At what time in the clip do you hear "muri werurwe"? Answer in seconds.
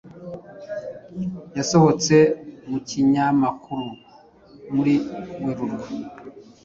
4.75-5.91